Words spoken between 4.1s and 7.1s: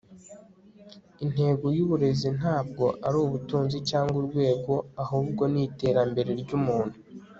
urwego, ahubwo ni iterambere ryumuntu